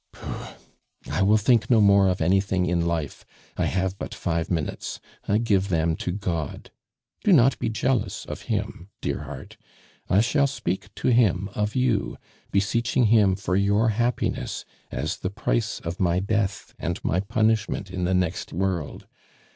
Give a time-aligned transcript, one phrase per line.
[0.13, 0.55] Pooh!
[1.11, 3.23] I will think no more of anything in life;
[3.55, 6.71] I have but five minutes, I give them to God.
[7.23, 9.57] Do not be jealous of Him, dear heart;
[10.09, 12.17] I shall speak to Him of you,
[12.51, 18.03] beseeching Him for your happiness as the price of my death, and my punishment in
[18.03, 19.05] the next world.